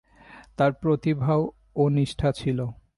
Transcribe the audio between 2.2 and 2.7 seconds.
ছিল।